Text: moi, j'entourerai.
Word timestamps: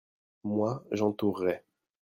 moi, 0.43 0.83
j'entourerai. 0.89 1.63